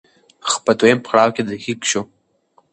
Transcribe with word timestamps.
خو 0.47 0.57
په 0.65 0.71
دويم 0.79 0.99
پړاو 1.07 1.33
کې 1.35 1.41
دقيق 1.49 1.79
شو 1.89 2.01